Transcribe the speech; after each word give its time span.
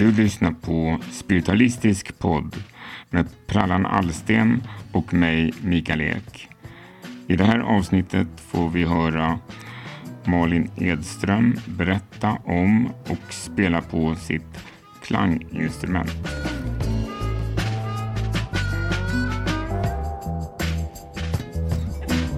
Du 0.00 0.12
lyssnar 0.12 0.52
på 0.52 0.98
Spiritualistisk 1.10 2.18
podd 2.18 2.56
med 3.10 3.26
Prallan 3.46 3.86
Allsten 3.86 4.62
och 4.92 5.14
mig, 5.14 5.52
Mikael 5.62 6.00
Ek. 6.00 6.48
I 7.26 7.36
det 7.36 7.44
här 7.44 7.58
avsnittet 7.58 8.26
får 8.36 8.68
vi 8.68 8.84
höra 8.84 9.38
Malin 10.24 10.70
Edström 10.76 11.56
berätta 11.66 12.38
om 12.44 12.88
och 13.08 13.32
spela 13.32 13.80
på 13.82 14.14
sitt 14.14 14.58
klanginstrument. 15.02 16.12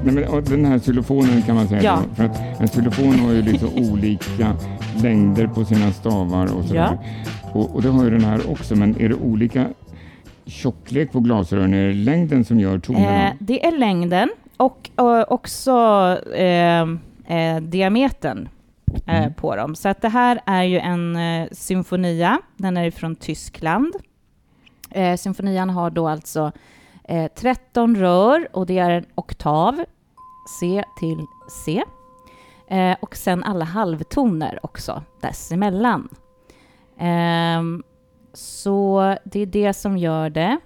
Nej, 0.05 0.15
men, 0.15 0.45
den 0.45 0.65
här 0.65 0.79
xylofonen 0.79 1.43
kan 1.43 1.57
man 1.57 1.69
säga, 1.69 1.83
Ja. 1.83 2.03
då, 2.09 2.15
för 2.15 2.25
att 2.25 2.61
en 2.61 2.69
xylofon 2.69 3.21
har 3.21 3.33
ju 3.33 3.43
lite 3.43 3.67
olika 3.91 4.57
längder 5.03 5.47
på 5.47 5.65
sina 5.65 5.93
stavar 5.93 6.55
och 6.57 6.65
sådär. 6.65 6.99
Och, 7.55 7.75
och 7.75 7.83
det 7.83 7.89
har 7.89 8.05
ju 8.05 8.11
den 8.11 8.25
här 8.25 8.51
också, 8.51 8.77
men 8.77 9.01
är 9.01 9.09
det 9.09 9.15
olika 9.15 9.69
tjocklek 10.47 11.13
på 11.13 11.21
glasrören? 11.21 11.75
Är 11.75 11.87
det 11.89 11.95
längden 11.95 12.45
som 12.45 12.61
gör 12.61 12.79
tonerna? 12.79 13.27
Eh, 13.29 13.33
det 13.39 13.67
är 13.67 13.73
längden 13.79 14.31
och 14.57 14.91
eh, 14.99 15.25
också 15.29 15.73
eh, 16.35 16.83
eh, 17.27 17.61
diametern 17.63 18.49
eh, 19.07 19.19
Mm. 19.23 19.35
på 19.35 19.57
dem. 19.57 19.75
Så 19.75 19.89
att 19.89 20.03
det 20.03 20.09
här 20.09 20.41
är 20.47 20.63
ju 20.63 20.79
en 20.79 21.17
eh, 21.17 21.49
symfonia. 21.53 22.41
Den 22.57 22.77
är 22.77 22.91
från 22.91 23.17
Tyskland. 23.17 23.93
Symfonian 25.19 25.71
har 25.71 25.91
då 25.91 26.09
alltså 26.09 26.53
eh, 27.05 27.31
13 27.35 27.97
rör 27.97 28.49
och 28.53 28.67
det 28.67 28.79
är 28.79 28.91
en 28.91 29.05
oktav, 29.15 29.85
C 30.61 30.85
till 31.01 31.27
C. 31.65 31.83
Och 33.01 33.17
sen 33.17 33.43
alla 33.45 33.65
halvtoner 33.65 34.59
också 34.63 35.03
dessemellan. 35.21 36.09
Ehm, 36.99 37.83
så 38.33 39.17
det 39.25 39.41
är 39.41 39.47
det 39.47 39.73
som 39.73 39.97
gör 39.99 40.31
det. 40.31 40.59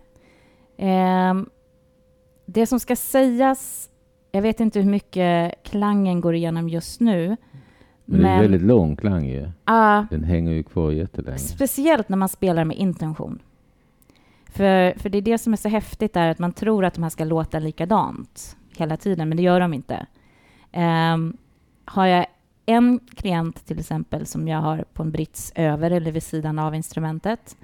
Ehm, 0.78 1.48
det 2.46 2.66
som 2.66 2.80
ska 2.80 2.96
sägas, 2.96 3.90
jag 4.32 4.42
vet 4.42 4.60
inte 4.60 4.80
hur 4.80 4.90
mycket 4.90 5.54
klangen 5.62 6.20
går 6.20 6.34
igenom 6.34 6.68
just 6.68 7.00
nu, 7.00 7.36
Men 8.04 8.20
det 8.22 8.28
är 8.28 8.40
väldigt 8.40 8.62
lång 8.62 8.96
klang 8.96 9.26
ju. 9.26 9.50
ah, 9.64 10.04
Den 10.10 10.24
hänger 10.24 10.52
ju 10.52 10.62
kvar 10.62 10.90
jättelänge. 10.90 11.38
speciellt 11.38 12.08
när 12.08 12.16
man 12.16 12.28
spelar 12.28 12.64
med 12.64 12.76
intention. 12.76 13.42
För, 14.50 14.98
för 14.98 15.08
det 15.08 15.18
är 15.18 15.22
det 15.22 15.38
som 15.38 15.52
är 15.52 15.56
så 15.56 15.68
häftigt, 15.68 16.16
är 16.16 16.28
att 16.28 16.38
man 16.38 16.52
tror 16.52 16.84
att 16.84 16.94
de 16.94 17.02
här 17.02 17.10
ska 17.10 17.24
låta 17.24 17.58
likadant 17.58 18.56
hela 18.76 18.96
tiden, 18.96 19.28
men 19.28 19.36
det 19.36 19.42
gör 19.42 19.60
de 19.60 19.74
inte. 19.74 20.06
Ehm, 20.72 21.36
har 21.84 22.06
jag 22.06 22.26
en 22.66 23.00
klient 23.14 23.66
till 23.66 23.78
exempel 23.78 24.26
som 24.26 24.48
jag 24.48 24.58
har 24.58 24.84
på 24.92 25.02
en 25.02 25.10
brits 25.10 25.52
över 25.54 25.90
eller 25.90 26.12
vid 26.12 26.22
sidan 26.22 26.58
av 26.58 26.74
instrumentet, 26.74 27.56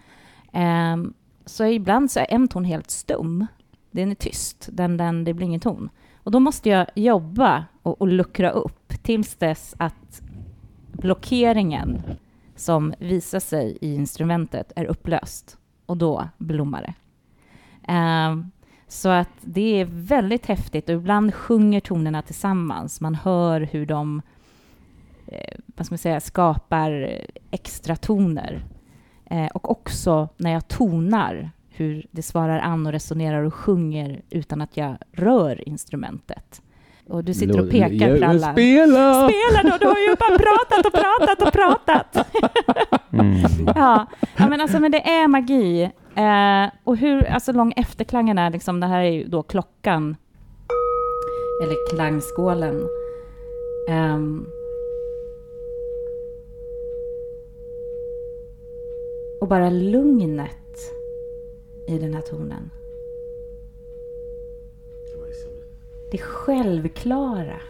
Eh, 0.53 0.97
så 1.45 1.65
ibland 1.65 2.11
så 2.11 2.21
är 2.21 2.27
en 2.29 2.49
ton 2.49 2.65
helt 2.65 2.91
stum. 2.91 3.47
Den 3.91 4.11
är 4.11 4.15
tyst, 4.15 4.69
den, 4.73 4.97
den, 4.97 5.25
det 5.25 5.35
blir 5.35 5.47
ingen 5.47 5.61
ton. 5.61 5.89
Och 6.17 6.31
då 6.31 6.41
måste 6.41 6.69
jag 6.69 6.87
jobba 6.95 7.65
och, 7.83 8.01
och 8.01 8.09
luckra 8.09 8.51
upp 8.51 8.89
tills 9.03 9.35
dess 9.35 9.75
att 9.79 10.23
blockeringen 10.93 12.03
som 12.57 12.95
visar 12.99 13.41
sig 13.41 13.79
i 13.81 13.95
instrumentet 13.95 14.73
är 14.77 14.85
upplöst. 14.85 15.59
Och 15.87 15.97
då 15.97 16.29
blommar 16.39 16.83
det. 16.83 16.95
Eh, 17.93 18.37
så 18.89 19.09
att 19.09 19.31
det 19.41 19.81
är 19.81 19.85
väldigt 19.91 20.47
häftigt 20.47 20.89
och 20.89 20.95
ibland 20.95 21.35
sjunger 21.35 21.81
tonerna 21.81 22.23
tillsammans. 22.23 23.01
Man 23.01 23.15
hör 23.15 23.61
hur 23.61 23.87
de 23.87 24.23
vad 25.67 25.87
ska 25.87 25.93
man 25.93 25.99
säga, 25.99 26.21
skapar 26.21 27.19
extra 27.51 27.97
toner. 27.97 28.65
Eh, 29.31 29.47
och 29.47 29.71
också 29.71 30.29
när 30.37 30.53
jag 30.53 30.69
tonar, 30.69 31.51
hur 31.69 32.07
det 32.11 32.23
svarar 32.23 32.59
an 32.59 32.87
och 32.87 32.93
resonerar 32.93 33.43
och 33.43 33.55
sjunger 33.55 34.23
utan 34.31 34.61
att 34.61 34.77
jag 34.77 34.97
rör 35.13 35.69
instrumentet. 35.69 36.63
Och 37.09 37.25
du 37.25 37.35
sitter 37.35 37.61
och 37.61 37.71
pekar 37.71 38.09
Ja, 38.09 38.19
Prallan. 38.19 38.53
Spela! 38.53 39.29
Spela 39.29 39.71
då, 39.71 39.77
du 39.81 39.87
har 39.87 40.09
ju 40.09 40.17
bara 40.17 40.39
pratat 40.39 40.87
och 40.87 40.93
pratat 40.93 41.43
och 41.47 41.53
pratat. 41.53 42.29
Mm. 43.13 43.37
Ja, 43.77 44.07
ja 44.37 44.49
men 44.49 44.61
alltså 44.61 44.81
men 44.81 44.91
det 44.91 45.11
är 45.11 45.29
magi. 45.29 45.83
Eh, 46.15 46.73
och 46.85 46.97
hur 46.97 47.25
alltså, 47.25 47.53
lång 47.53 47.73
efterklangen 47.77 48.39
är, 48.39 48.51
liksom, 48.51 48.81
det 48.81 48.87
här 48.87 49.01
är 49.01 49.11
ju 49.11 49.25
då 49.25 49.43
klockan, 49.43 50.17
eller 51.63 51.97
klangskålen. 51.97 52.89
Ehm. 53.89 54.47
Och 59.43 59.49
bara 59.49 59.71
lugnet 59.71 60.93
i 61.89 61.99
den 61.99 62.15
här 62.15 62.21
tonen. 62.21 62.71
Det 66.11 66.19
självklara. 66.19 67.61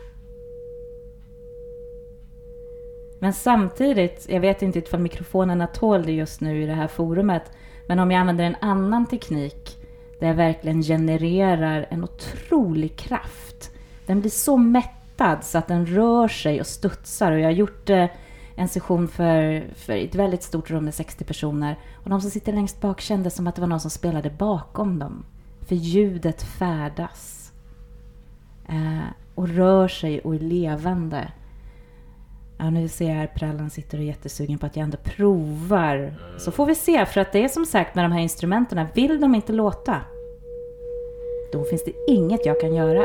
Men 3.18 3.32
samtidigt, 3.32 4.26
jag 4.28 4.40
vet 4.40 4.62
inte 4.62 4.78
ifall 4.78 5.00
mikrofonerna 5.00 5.66
tål 5.66 6.02
det 6.02 6.12
just 6.12 6.40
nu 6.40 6.62
i 6.62 6.66
det 6.66 6.72
här 6.72 6.88
forumet, 6.88 7.42
men 7.86 7.98
om 7.98 8.10
jag 8.10 8.20
använder 8.20 8.44
en 8.44 8.56
annan 8.60 9.06
teknik 9.06 9.78
där 10.18 10.26
jag 10.26 10.34
verkligen 10.34 10.82
genererar 10.82 11.86
en 11.90 12.04
otrolig 12.04 12.96
kraft. 12.96 13.70
Den 14.06 14.20
blir 14.20 14.30
så 14.30 14.56
mättad 14.56 15.44
så 15.44 15.58
att 15.58 15.68
den 15.68 15.86
rör 15.86 16.28
sig 16.28 16.60
och 16.60 16.66
studsar 16.66 17.32
och 17.32 17.40
jag 17.40 17.46
har 17.46 17.50
gjort 17.50 17.90
eh, 17.90 18.06
en 18.54 18.68
session 18.68 19.08
för, 19.08 19.64
för 19.74 19.92
ett 19.92 20.14
väldigt 20.14 20.42
stort 20.42 20.70
rum 20.70 20.84
med 20.84 20.94
60 20.94 21.24
personer 21.24 21.78
och 22.04 22.10
de 22.10 22.20
som 22.20 22.30
sitter 22.30 22.52
längst 22.52 22.80
bak 22.80 23.00
kände 23.00 23.30
som 23.30 23.46
att 23.46 23.54
det 23.54 23.60
var 23.60 23.68
någon 23.68 23.80
som 23.80 23.90
spelade 23.90 24.30
bakom 24.30 24.98
dem. 24.98 25.24
För 25.60 25.74
ljudet 25.74 26.42
färdas 26.42 27.52
eh, 28.68 29.08
och 29.34 29.48
rör 29.48 29.88
sig 29.88 30.20
och 30.20 30.34
är 30.34 30.38
levande. 30.38 31.32
Ja, 32.58 32.70
nu 32.70 32.88
ser 32.88 33.08
jag 33.08 33.14
här 33.14 33.26
Prallan 33.26 33.70
sitter 33.70 33.98
och 33.98 34.02
är 34.02 34.06
jättesugen 34.06 34.58
på 34.58 34.66
att 34.66 34.76
jag 34.76 34.84
ändå 34.84 34.96
provar. 34.96 36.14
Så 36.38 36.50
får 36.50 36.66
vi 36.66 36.74
se, 36.74 37.06
för 37.06 37.20
att 37.20 37.32
det 37.32 37.44
är 37.44 37.48
som 37.48 37.66
sagt 37.66 37.94
med 37.94 38.04
de 38.04 38.12
här 38.12 38.20
instrumenten, 38.20 38.86
vill 38.94 39.20
de 39.20 39.34
inte 39.34 39.52
låta, 39.52 40.00
då 41.52 41.64
finns 41.64 41.84
det 41.84 41.92
inget 42.08 42.46
jag 42.46 42.60
kan 42.60 42.74
göra. 42.74 43.04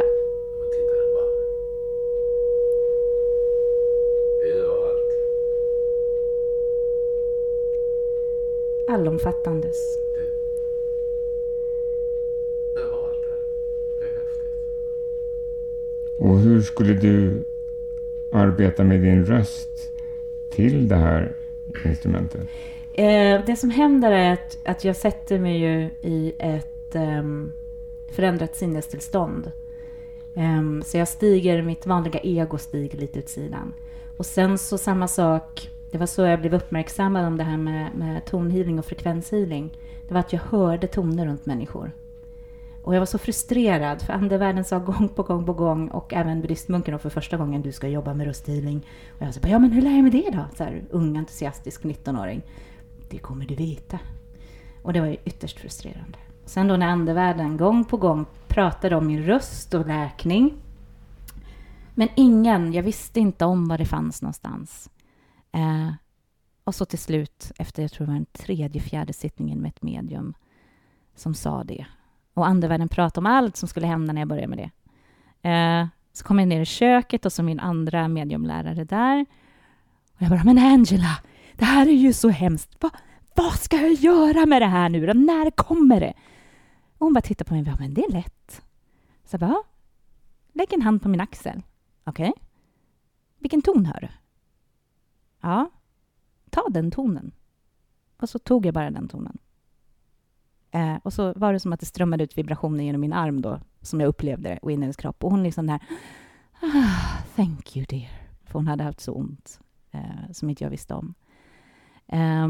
Allomfattandes. 8.98 9.78
Och 16.20 16.40
hur 16.40 16.62
skulle 16.62 16.94
du 16.94 17.44
arbeta 18.32 18.84
med 18.84 19.02
din 19.02 19.26
röst 19.26 19.92
till 20.50 20.88
det 20.88 20.96
här 20.96 21.36
instrumentet? 21.86 22.42
Eh, 22.94 23.46
det 23.46 23.56
som 23.56 23.70
händer 23.70 24.12
är 24.12 24.34
att, 24.34 24.58
att 24.64 24.84
jag 24.84 24.96
sätter 24.96 25.40
mig 25.40 25.58
ju 25.58 25.90
i 26.02 26.34
ett 26.40 26.96
ehm, 26.96 27.52
förändrat 28.12 28.56
sinnestillstånd. 28.56 29.52
Ehm, 30.36 30.84
så 30.86 30.98
jag 30.98 31.08
stiger, 31.08 31.62
mitt 31.62 31.86
vanliga 31.86 32.20
ego 32.20 32.58
stiger 32.58 32.98
lite 32.98 33.20
åt 33.20 33.30
sidan. 33.30 33.74
Och 34.18 34.26
sen 34.26 34.58
så 34.58 34.78
samma 34.78 35.08
sak, 35.08 35.70
det 35.92 35.98
var 35.98 36.06
så 36.06 36.22
jag 36.22 36.40
blev 36.40 36.54
uppmärksammad 36.54 37.26
om 37.26 37.38
det 37.38 37.44
här 37.44 37.58
med, 37.58 37.96
med 37.96 38.26
tonhealing 38.26 38.80
och 38.80 38.86
frekvenshealing. 38.86 39.72
Det 40.08 40.14
var 40.14 40.20
att 40.20 40.34
jag 40.34 40.40
hörde 40.40 40.88
toner 40.88 41.26
runt 41.26 41.46
människor. 41.46 41.92
Och 42.84 42.96
jag 42.96 43.02
var 43.02 43.06
så 43.06 43.18
frustrerad, 43.18 44.02
för 44.02 44.14
andevärlden 44.14 44.64
sa 44.64 44.80
gång 44.80 45.10
på 45.10 45.24
gång 45.24 45.46
på 45.46 45.54
gång 45.54 45.88
och 45.88 46.14
även 46.14 46.42
buddhistmunken 46.42 47.00
för 47.00 47.10
första 47.10 47.38
gången 47.38 47.62
du 47.62 47.72
ska 47.72 47.88
jobba 47.88 48.14
med 48.14 48.28
rösthealing. 48.28 48.86
Och 49.20 49.22
jag 49.22 49.34
sa 49.34 49.40
bara, 49.40 49.50
ja 49.50 49.60
men 49.60 49.72
hur 49.72 49.82
lär 49.82 49.92
jag 49.92 50.02
mig 50.02 50.12
det 50.12 50.30
då? 50.32 50.46
Så 50.58 50.64
här, 50.64 50.84
ung 50.90 51.18
entusiastisk 51.18 51.84
19-åring. 51.84 52.42
Det 53.10 53.18
kommer 53.18 53.46
du 53.46 53.56
veta. 53.56 54.00
Och 54.82 54.94
det 54.94 55.00
var 55.00 55.08
ju 55.08 55.18
ytterst 55.26 55.60
frustrerande. 55.60 56.18
Sen 56.46 56.68
då 56.68 56.78
när 56.78 56.88
andevärlden 56.88 57.58
gång 57.58 57.86
på 57.86 57.98
gång 57.98 58.26
pratade 58.48 58.96
om 58.96 59.08
min 59.08 59.24
röst 59.24 59.74
och 59.74 59.88
läkning. 59.88 60.54
Men 61.94 62.08
ingen, 62.16 62.74
jag 62.74 62.84
visste 62.84 63.20
inte 63.20 63.46
om 63.46 63.68
var 63.68 63.78
det 63.78 63.86
fanns 63.86 64.22
någonstans. 64.22 64.90
Eh, 65.58 65.92
och 66.64 66.76
så 66.76 66.86
till 66.86 67.00
slut, 67.00 67.52
efter 67.58 67.82
jag 67.82 67.92
tror 67.92 68.06
det 68.06 68.12
var 68.12 68.20
den 68.20 68.26
tredje, 68.26 68.82
fjärde 68.82 69.14
sittningen 69.14 69.62
med 69.62 69.70
ett 69.70 69.82
medium 69.82 70.34
som 71.16 71.34
sa 71.34 71.64
det. 71.64 71.86
Och 72.34 72.48
andevärlden 72.48 72.90
pratade 72.90 73.20
om 73.20 73.26
allt 73.26 73.58
som 73.58 73.68
skulle 73.68 73.88
hända 73.88 74.14
när 74.14 74.22
jag 74.22 74.28
började 74.28 74.48
med 74.48 74.58
det. 74.58 74.72
Eh, 75.50 75.88
så 76.14 76.26
kom 76.26 76.40
jag 76.40 76.48
ner 76.48 76.62
i 76.62 76.66
köket 76.66 77.26
och 77.26 77.34
så 77.34 77.44
min 77.44 77.60
andra 77.60 78.08
mediumlärare 78.08 78.84
där. 78.84 79.26
Och 80.14 80.22
jag 80.22 80.30
bara, 80.30 80.44
men 80.44 80.58
Angela, 80.58 81.20
det 81.56 81.66
här 81.66 81.88
är 81.88 81.92
ju 81.92 82.14
så 82.14 82.30
hemskt. 82.30 82.84
Va, 82.84 82.90
vad 83.36 83.54
ska 83.54 83.78
jag 83.78 83.94
göra 83.94 84.46
med 84.46 84.62
det 84.62 84.66
här 84.66 84.90
nu 84.90 85.06
då? 85.06 85.14
När 85.14 85.52
kommer 85.52 86.00
det? 86.00 86.14
Och 86.98 87.06
hon 87.06 87.14
bara 87.14 87.22
tittade 87.22 87.48
på 87.48 87.54
mig 87.54 87.62
och 87.62 87.66
bara, 87.66 87.78
men 87.80 87.94
det 87.94 88.02
är 88.02 88.12
lätt. 88.12 88.62
Så 89.26 89.34
jag 89.34 89.40
bara, 89.40 89.64
lägg 90.54 90.74
en 90.74 90.82
hand 90.82 91.02
på 91.02 91.10
min 91.10 91.22
axel. 91.22 91.64
Okej. 92.04 92.34
Vilken 93.40 93.62
ton 93.62 93.86
hör 93.86 94.02
du? 94.02 94.08
Ja. 95.48 95.70
Ta 96.50 96.70
den 96.70 96.92
tonen. 96.92 97.32
Och 98.18 98.30
så 98.30 98.40
tog 98.40 98.66
jag 98.66 98.74
bara 98.74 98.92
den 98.92 99.08
tonen. 99.08 99.38
Eh, 100.72 100.96
och 101.04 101.14
så 101.14 101.34
var 101.34 101.54
det 101.54 101.60
som 101.60 101.74
att 101.74 101.80
det 101.80 101.86
strömmade 101.86 102.24
ut 102.24 102.38
vibrationer 102.38 102.84
genom 102.84 103.02
min 103.02 103.14
arm 103.14 103.42
då, 103.42 103.60
som 103.82 104.00
jag 104.00 104.08
upplevde 104.08 104.50
det, 104.50 104.60
och 104.62 104.72
in 104.72 104.80
i 104.80 104.82
hennes 104.82 104.98
kropp. 104.98 105.24
Och 105.24 105.32
hon 105.32 105.44
liksom 105.44 105.68
där, 105.68 105.80
ah, 106.62 107.24
thank 107.36 107.76
you 107.78 107.86
dear. 107.90 108.10
För 108.44 108.54
hon 108.54 108.68
hade 108.68 108.84
haft 108.84 109.00
så 109.00 109.14
ont, 109.14 109.60
eh, 109.92 110.32
som 110.32 110.50
inte 110.50 110.64
jag 110.64 110.72
visste 110.72 110.94
om. 110.94 111.14
Eh, 112.08 112.48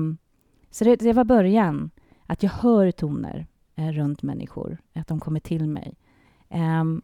så 0.71 0.83
det, 0.83 0.95
det, 0.95 1.13
var 1.13 1.23
början, 1.23 1.91
att 2.25 2.43
jag 2.43 2.49
hör 2.49 2.91
toner 2.91 3.47
eh, 3.75 3.91
runt 3.91 4.23
människor, 4.23 4.77
att 4.93 5.07
de 5.07 5.19
kommer 5.19 5.39
till 5.39 5.67
mig. 5.67 5.97
Ehm, 6.49 7.01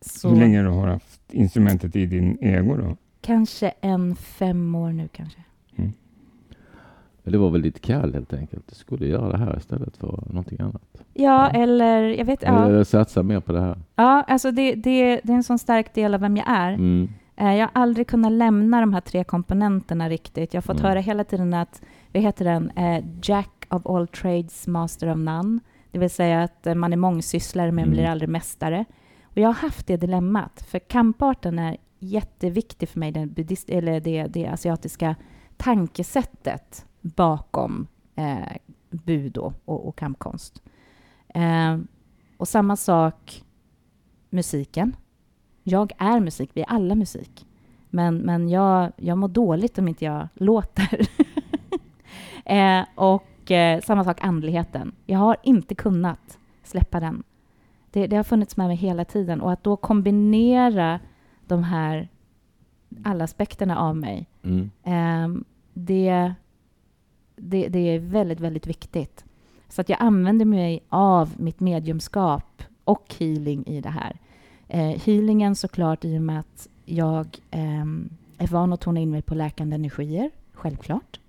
så 0.00 0.28
Hur 0.28 0.36
länge 0.36 0.62
har 0.62 0.86
du 0.86 0.92
haft 0.92 1.34
instrumentet 1.34 1.96
i 1.96 2.06
din 2.06 2.38
ego 2.40 2.76
då? 2.76 2.96
Kanske 3.20 3.72
en 3.80 4.16
fem 4.16 4.74
år 4.74 4.90
nu 4.90 5.08
kanske. 5.12 5.40
Mm. 5.76 5.92
Det 7.22 7.38
var 7.38 7.50
väl 7.50 7.62
ditt 7.62 7.80
kall 7.80 8.14
helt 8.14 8.32
enkelt. 8.32 8.68
Du 8.68 8.74
skulle 8.74 9.06
göra 9.06 9.32
det 9.32 9.38
här 9.38 9.56
istället 9.56 9.96
för 9.96 10.22
någonting 10.26 10.60
annat. 10.60 11.02
Ja, 11.14 11.50
eller 11.50 12.02
jag 12.02 12.24
vet... 12.24 12.42
Ja. 12.42 12.66
Eller 12.66 12.84
satsa 12.84 13.22
mer 13.22 13.40
på 13.40 13.52
det 13.52 13.60
här. 13.60 13.78
Ja, 13.96 14.24
alltså 14.28 14.50
det, 14.50 14.74
det, 14.74 15.20
det 15.24 15.32
är 15.32 15.36
en 15.36 15.44
sån 15.44 15.58
stark 15.58 15.94
del 15.94 16.14
av 16.14 16.20
vem 16.20 16.36
jag 16.36 16.48
är. 16.48 16.72
Mm. 16.72 17.08
Eh, 17.36 17.54
jag 17.54 17.66
har 17.66 17.82
aldrig 17.82 18.06
kunnat 18.06 18.32
lämna 18.32 18.80
de 18.80 18.94
här 18.94 19.00
tre 19.00 19.24
komponenterna 19.24 20.08
riktigt. 20.08 20.54
Jag 20.54 20.58
har 20.58 20.62
fått 20.62 20.80
mm. 20.80 20.88
höra 20.88 21.00
hela 21.00 21.24
tiden 21.24 21.54
att, 21.54 21.82
vad 22.12 22.22
heter 22.22 22.44
den, 22.44 22.70
eh, 22.70 23.04
Jack 23.22 23.66
of 23.68 23.86
all 23.86 24.06
trades, 24.06 24.66
master 24.66 25.10
of 25.10 25.16
none. 25.16 25.60
Det 25.90 25.98
vill 25.98 26.10
säga 26.10 26.42
att 26.42 26.66
eh, 26.66 26.74
man 26.74 26.92
är 26.92 26.96
mångsysslare 26.96 27.72
men 27.72 27.84
mm. 27.84 27.90
blir 27.90 28.06
aldrig 28.06 28.28
mästare. 28.28 28.84
Och 29.24 29.38
jag 29.38 29.48
har 29.48 29.54
haft 29.54 29.86
det 29.86 29.96
dilemmat, 29.96 30.64
för 30.68 30.78
kamparten 30.78 31.58
är 31.58 31.76
jätteviktig 32.00 32.88
för 32.88 32.98
mig, 33.00 33.12
den 33.12 33.32
buddhist, 33.32 33.70
eller 33.70 34.00
det, 34.00 34.26
det 34.26 34.46
asiatiska 34.46 35.16
tankesättet 35.56 36.86
bakom 37.00 37.86
eh, 38.14 38.56
budo 38.90 39.52
och, 39.64 39.88
och 39.88 39.96
kampkonst. 39.96 40.62
Eh, 41.28 41.78
och 42.36 42.48
samma 42.48 42.76
sak 42.76 43.44
musiken. 44.30 44.96
Jag 45.62 45.92
är 45.98 46.20
musik, 46.20 46.50
vi 46.54 46.60
är 46.60 46.70
alla 46.70 46.94
musik. 46.94 47.46
Men, 47.90 48.18
men 48.18 48.48
jag, 48.48 48.92
jag 48.96 49.18
mår 49.18 49.28
dåligt 49.28 49.78
om 49.78 49.88
inte 49.88 50.04
jag 50.04 50.28
låter. 50.34 51.08
eh, 52.44 52.84
och 52.94 53.50
eh, 53.50 53.80
samma 53.80 54.04
sak 54.04 54.18
andligheten. 54.20 54.92
Jag 55.06 55.18
har 55.18 55.36
inte 55.42 55.74
kunnat 55.74 56.38
släppa 56.62 57.00
den. 57.00 57.22
Det, 57.90 58.06
det, 58.06 58.16
har 58.16 58.24
funnits 58.24 58.56
med 58.56 58.66
mig 58.66 58.76
hela 58.76 59.04
tiden. 59.04 59.40
Och 59.40 59.52
att 59.52 59.64
då 59.64 59.76
kombinera 59.76 61.00
de 61.50 61.64
här 61.64 62.08
alla 63.04 63.24
aspekterna 63.24 63.78
av 63.78 63.96
mig, 63.96 64.26
mm. 64.42 64.70
eh, 64.82 65.42
det, 65.72 66.34
det, 67.36 67.68
det, 67.68 67.78
är 67.78 67.98
väldigt, 67.98 68.40
väldigt 68.40 68.66
viktigt. 68.66 69.24
Så 69.68 69.80
att 69.80 69.88
jag 69.88 70.02
använder 70.02 70.44
mig 70.44 70.82
av 70.88 71.30
mitt 71.36 71.60
mediumskap 71.60 72.62
och 72.84 73.14
healing 73.18 73.66
i 73.66 73.80
det 73.80 73.88
här. 73.88 74.16
Eh, 74.68 75.00
healingen 75.04 75.56
såklart 75.56 76.04
i 76.04 76.18
och 76.18 76.22
med 76.22 76.40
att 76.40 76.68
jag 76.84 77.26
eh, 77.50 77.84
är 78.38 78.46
van 78.46 78.72
att 78.72 78.80
tona 78.80 79.00
in 79.00 79.10
mig 79.10 79.22
på 79.22 79.34
läkande 79.34 79.74
energier, 79.74 80.30
självklart. 80.52 81.20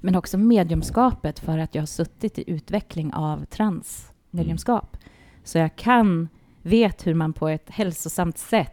Men 0.00 0.16
också 0.16 0.38
mediumskapet 0.38 1.38
för 1.38 1.58
att 1.58 1.74
jag 1.74 1.82
har 1.82 1.86
suttit 1.86 2.38
i 2.38 2.44
utveckling 2.46 3.14
av 3.14 3.44
transmediumskap. 3.44 4.96
Mm. 4.96 5.08
Så 5.44 5.58
jag 5.58 5.76
kan, 5.76 6.28
vet 6.62 7.06
hur 7.06 7.14
man 7.14 7.32
på 7.32 7.48
ett 7.48 7.70
hälsosamt 7.70 8.38
sätt 8.38 8.72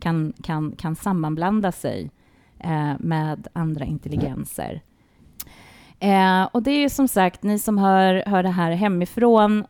kan, 0.00 0.32
kan, 0.42 0.72
kan 0.72 0.96
sammanblanda 0.96 1.72
sig 1.72 2.10
eh, 2.58 2.92
med 2.98 3.48
andra 3.52 3.84
intelligenser. 3.84 4.82
Eh, 5.98 6.42
och 6.52 6.62
det 6.62 6.70
är 6.70 6.80
ju 6.80 6.88
som 6.90 7.08
sagt, 7.08 7.42
ni 7.42 7.58
som 7.58 7.78
hör, 7.78 8.22
hör 8.26 8.42
det 8.42 8.48
här 8.48 8.72
hemifrån, 8.72 9.64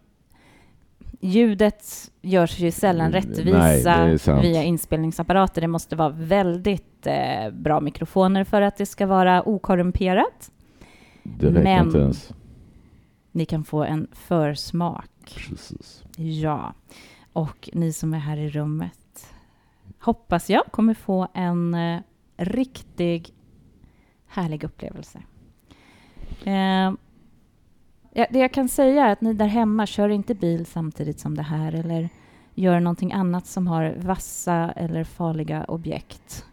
ljudet 1.20 2.10
görs 2.22 2.58
ju 2.58 2.70
sällan 2.70 3.06
mm, 3.06 3.12
rättvisa 3.12 4.04
Nej, 4.04 4.42
via 4.42 4.62
inspelningsapparater. 4.62 5.60
Det 5.60 5.68
måste 5.68 5.96
vara 5.96 6.08
väldigt 6.08 7.06
eh, 7.06 7.50
bra 7.52 7.80
mikrofoner 7.80 8.44
för 8.44 8.62
att 8.62 8.76
det 8.76 8.86
ska 8.86 9.06
vara 9.06 9.42
okorrumperat. 9.42 10.50
Det 11.22 11.50
Men 11.50 11.86
inte 11.86 11.98
ens. 11.98 12.32
ni 13.32 13.44
kan 13.44 13.64
få 13.64 13.84
en 13.84 14.06
försmak. 14.12 15.10
Precis. 15.48 16.04
Ja, 16.16 16.74
och 17.32 17.70
ni 17.72 17.92
som 17.92 18.14
är 18.14 18.18
här 18.18 18.36
i 18.36 18.50
rummet 18.50 19.00
hoppas 20.00 20.50
jag 20.50 20.64
kommer 20.70 20.94
få 20.94 21.29
en 21.35 21.75
eh, 21.75 22.00
riktig 22.37 23.35
härlig 24.26 24.64
upplevelse. 24.64 25.23
Eh, 26.44 26.93
det 28.12 28.38
jag 28.38 28.52
kan 28.52 28.69
säga 28.69 29.06
är 29.06 29.12
att 29.12 29.20
ni 29.20 29.35
där 29.35 29.47
hemma, 29.47 29.87
kör 29.87 30.08
inte 30.08 30.35
bil 30.35 30.67
samtidigt 30.67 31.20
som 31.20 31.35
det 31.37 31.43
här 31.43 31.73
eller 31.73 32.08
gör 32.55 32.81
någonting 32.81 33.12
annat 33.12 33.47
som 33.47 33.67
har 33.67 33.94
vassa 33.99 34.73
eller 34.76 35.05
farliga 35.05 35.64
objekt 35.64 36.44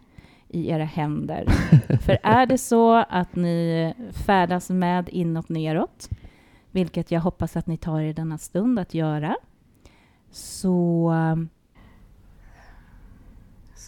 i 0.48 0.70
era 0.70 0.84
händer. 0.84 1.46
För 2.02 2.18
är 2.22 2.46
det 2.46 2.58
så 2.58 2.94
att 2.94 3.36
ni 3.36 3.94
färdas 4.26 4.70
med 4.70 5.08
inåt 5.08 5.48
neråt, 5.48 6.08
vilket 6.70 7.10
jag 7.10 7.20
hoppas 7.20 7.56
att 7.56 7.66
ni 7.66 7.76
tar 7.76 8.00
i 8.00 8.12
denna 8.12 8.38
stund 8.38 8.78
att 8.78 8.94
göra, 8.94 9.36
så... 10.30 11.12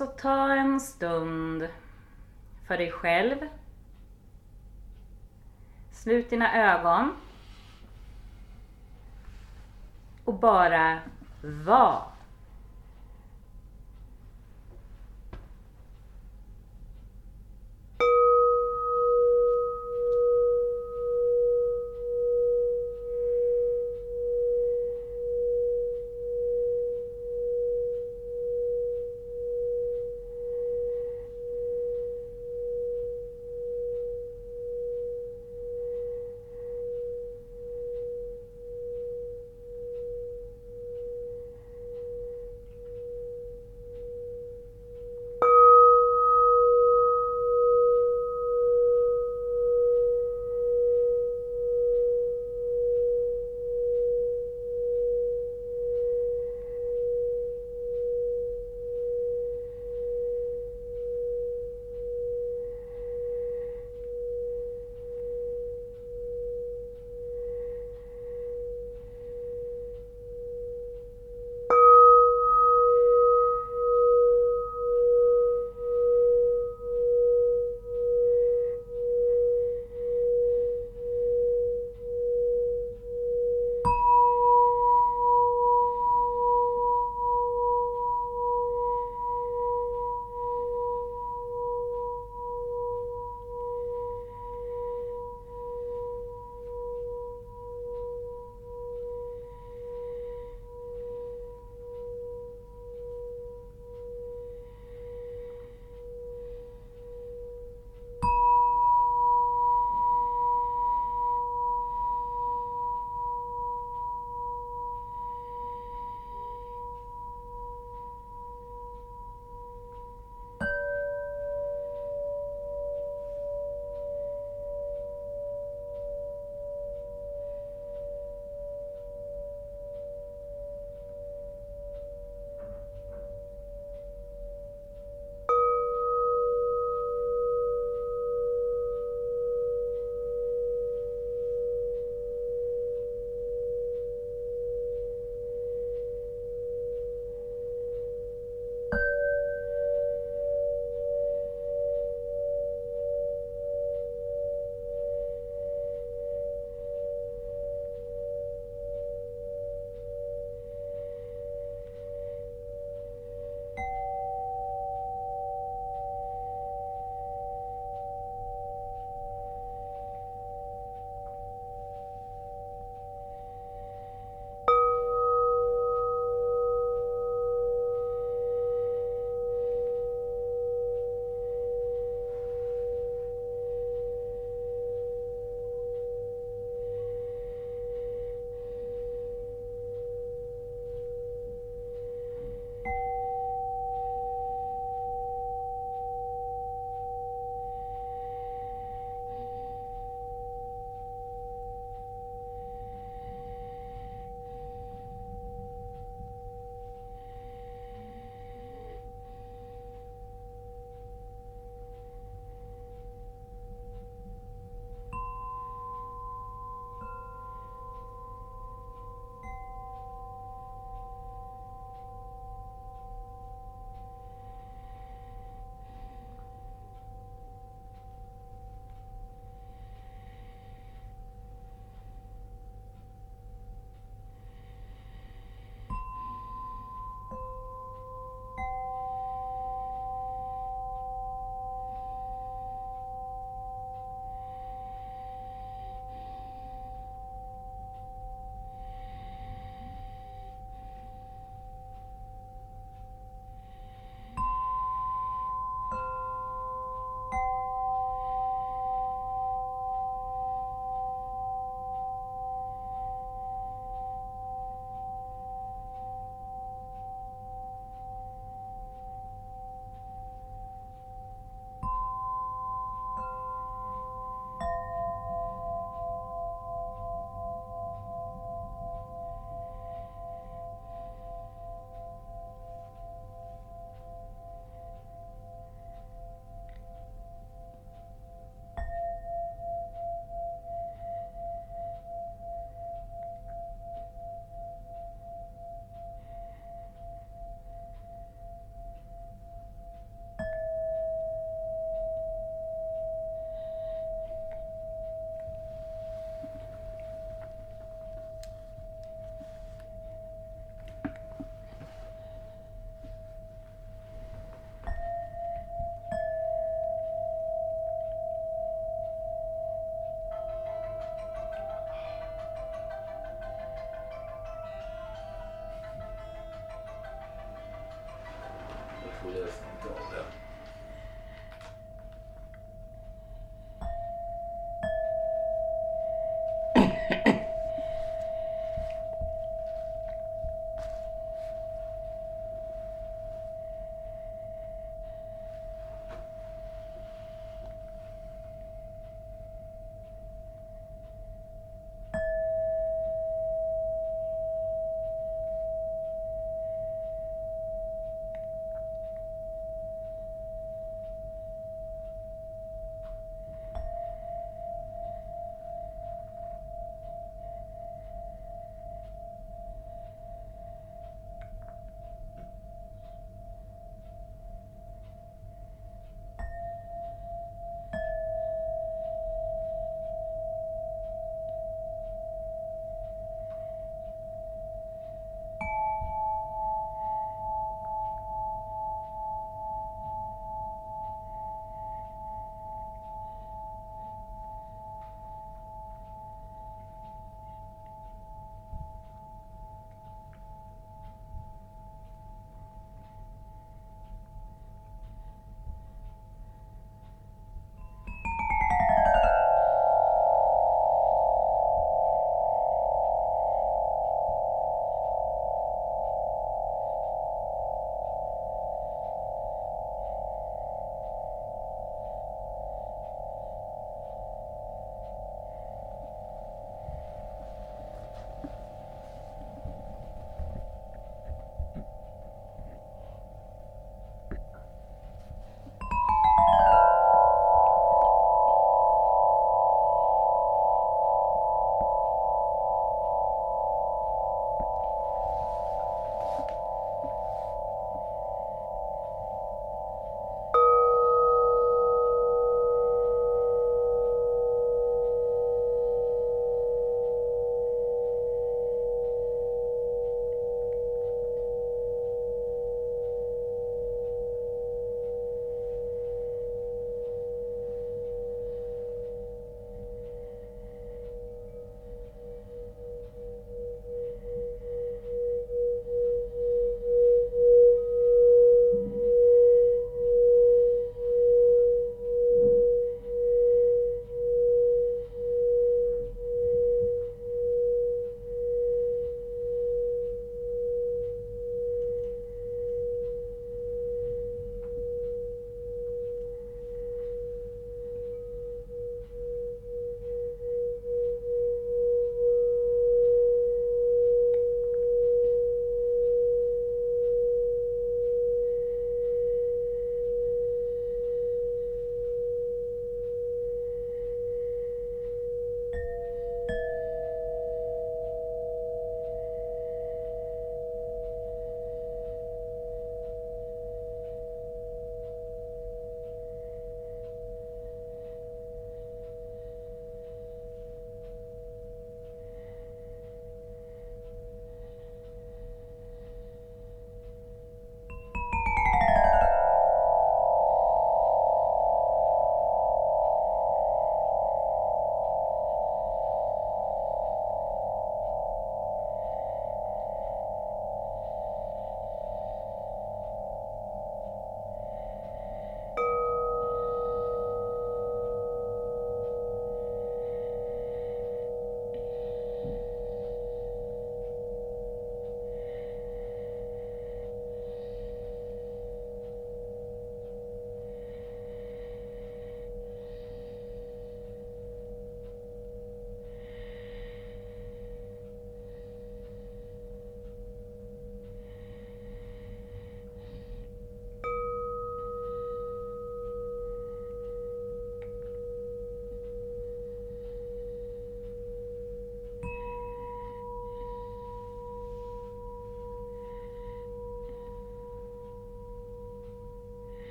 Så 0.00 0.06
ta 0.06 0.52
en 0.52 0.80
stund 0.80 1.68
för 2.66 2.78
dig 2.78 2.90
själv. 2.90 3.36
Slut 5.92 6.30
dina 6.30 6.74
ögon 6.74 7.16
och 10.24 10.34
bara 10.34 10.98
var. 11.42 12.06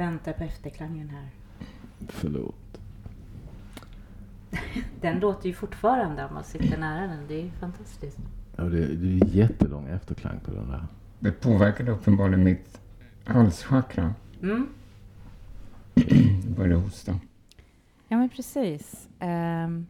Väntar 0.00 0.32
på 0.32 0.44
efterklangen 0.44 1.08
här. 1.08 1.30
Förlåt. 2.08 2.80
Den 5.00 5.20
låter 5.20 5.48
ju 5.48 5.54
fortfarande 5.54 6.24
om 6.24 6.34
man 6.34 6.44
sitter 6.44 6.78
nära 6.78 7.06
den. 7.06 7.26
Det 7.28 7.34
är 7.34 7.44
ju 7.44 7.50
fantastiskt. 7.50 8.18
Ja, 8.56 8.64
det, 8.64 8.96
det 8.96 9.08
är 9.08 9.36
jättelång 9.36 9.88
efterklang 9.88 10.40
på 10.40 10.50
den 10.50 10.68
där. 10.68 10.86
Det 11.18 11.32
påverkade 11.32 11.90
uppenbarligen 11.90 12.44
mitt 12.44 12.80
halschakra. 13.24 14.14
Mm. 14.42 14.68
Jag 15.94 16.52
började 16.56 16.82
hosta. 16.82 17.20
Ja, 18.08 18.16
men 18.16 18.28
precis. 18.28 19.08
Ehm, 19.18 19.86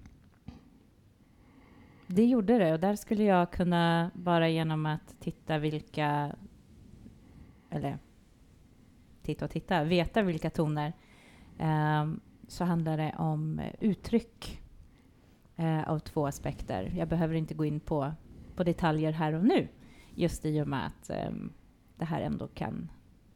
det 2.06 2.24
gjorde 2.24 2.58
det 2.58 2.72
och 2.72 2.80
där 2.80 2.96
skulle 2.96 3.24
jag 3.24 3.50
kunna 3.52 4.10
bara 4.14 4.48
genom 4.48 4.86
att 4.86 5.14
titta 5.20 5.58
vilka 5.58 6.36
eller 7.70 7.98
titta 9.34 9.44
och 9.44 9.50
titta, 9.50 9.84
veta 9.84 10.22
vilka 10.22 10.50
toner 10.50 10.92
ehm, 11.58 12.20
så 12.48 12.64
handlar 12.64 12.96
det 12.96 13.14
om 13.18 13.60
uttryck 13.80 14.60
eh, 15.56 15.90
av 15.90 15.98
två 15.98 16.26
aspekter. 16.26 16.92
Jag 16.96 17.08
behöver 17.08 17.34
inte 17.34 17.54
gå 17.54 17.64
in 17.64 17.80
på, 17.80 18.12
på 18.56 18.64
detaljer 18.64 19.12
här 19.12 19.32
och 19.32 19.44
nu 19.44 19.68
just 20.14 20.44
i 20.44 20.60
och 20.62 20.68
med 20.68 20.86
att 20.86 21.10
ehm, 21.10 21.52
det 21.96 22.04
här 22.04 22.20
ändå 22.20 22.48
kan 22.48 22.90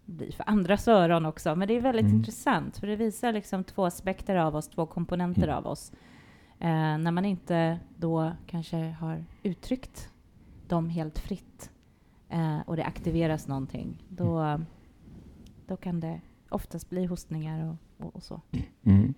bli 0.04 0.32
för 0.32 0.44
andras 0.50 0.88
öron 0.88 1.26
också. 1.26 1.56
Men 1.56 1.68
det 1.68 1.74
är 1.74 1.80
väldigt 1.80 2.04
Mm. 2.04 2.16
intressant 2.16 2.78
för 2.78 2.86
det 2.86 2.96
visar 2.96 3.32
liksom 3.32 3.64
två 3.64 3.84
aspekter 3.84 4.36
av 4.36 4.56
oss, 4.56 4.68
två 4.68 4.86
komponenter 4.86 5.42
Mm. 5.42 5.54
av 5.56 5.66
oss. 5.66 5.92
Eh, 6.58 6.98
när 6.98 7.10
man 7.10 7.24
inte 7.24 7.78
då 7.96 8.32
kanske 8.46 8.76
har 8.76 9.24
uttryckt 9.42 10.10
dem 10.68 10.88
helt 10.88 11.18
fritt 11.18 11.70
eh, 12.28 12.60
och 12.66 12.76
det 12.76 12.84
aktiveras 12.84 13.48
någonting, 13.48 14.02
då, 14.08 14.60
då 15.66 15.76
kan 15.76 16.00
det 16.00 16.20
oftast 16.48 16.90
bli 16.90 17.04
hostningar 17.06 17.70
och, 17.70 18.06
och, 18.06 18.16
och 18.16 18.22
så. 18.22 18.40
Mm. 18.82 19.14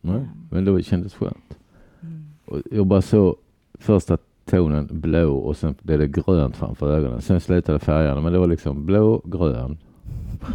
Nej, 0.00 0.28
men 0.50 0.64
det 0.64 0.82
kändes 0.82 1.14
skönt. 1.14 1.58
Mm. 2.00 2.24
Och 2.44 2.62
jag 2.70 2.86
bara 2.86 3.02
så 3.02 3.36
första 3.74 4.18
tonen 4.44 4.88
blå 4.92 5.36
och 5.36 5.56
sen 5.56 5.74
blev 5.82 5.98
det 5.98 6.06
grönt 6.06 6.56
framför 6.56 6.92
ögonen. 6.92 7.22
Sen 7.22 7.40
slutade 7.40 7.78
färgerna, 7.78 8.20
men 8.20 8.32
det 8.32 8.38
var 8.38 8.46
liksom 8.46 8.86
blå, 8.86 9.22
grön. 9.24 9.78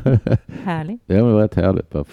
Härligt. 0.64 1.02
Ja, 1.06 1.16
men 1.16 1.26
det 1.26 1.34
var 1.34 1.42
rätt 1.42 1.56
härligt. 1.56 1.90
Bara, 1.90 2.06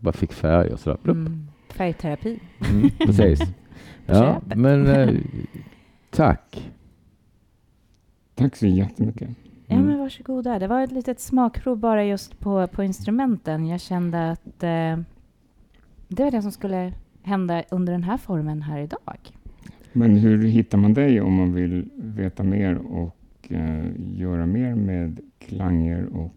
bara 0.00 0.12
fick 0.12 0.32
färger 0.32 0.76
sådär. 0.76 0.98
Mm. 1.04 1.46
Färgterapi. 1.68 2.40
Mm, 2.70 2.90
precis. 2.98 3.40
Ja, 4.06 4.40
men 4.56 4.86
eh, 4.86 5.14
tack. 6.10 6.72
Tack 8.34 8.56
så 8.56 8.66
jättemycket. 8.66 9.28
Ja, 9.68 9.74
Mm. 9.76 9.86
men 9.86 9.98
varsågoda. 9.98 10.58
Det 10.58 10.66
var 10.66 10.82
ett 10.82 10.92
litet 10.92 11.20
smakprov 11.20 11.78
bara 11.78 12.04
just 12.04 12.40
på, 12.40 12.66
på 12.66 12.82
instrumenten. 12.84 13.66
Jag 13.66 13.80
kände 13.80 14.30
att 14.30 14.62
eh, 14.62 14.98
det 16.08 16.24
var 16.24 16.30
det 16.30 16.42
som 16.42 16.52
skulle 16.52 16.92
hända 17.22 17.62
under 17.70 17.92
den 17.92 18.02
här 18.02 18.16
formen 18.16 18.62
här 18.62 18.78
idag. 18.80 19.18
Men 19.92 20.16
hur 20.16 20.42
hittar 20.46 20.78
man 20.78 20.94
dig 20.94 21.20
om 21.20 21.34
man 21.34 21.52
vill 21.54 21.88
veta 21.96 22.42
mer 22.42 22.76
och 22.76 23.16
eh, 23.50 23.84
göra 23.98 24.46
mer 24.46 24.74
med 24.74 25.20
klanger 25.38 26.06
och 26.16 26.34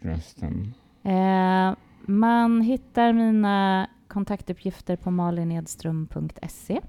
rösten? 0.00 0.74
Eh, 1.02 1.74
man 2.06 2.60
hittar 2.60 3.12
mina 3.12 3.86
kontaktuppgifter 4.08 4.96
på 4.96 5.10
malinedström.se 5.10 6.80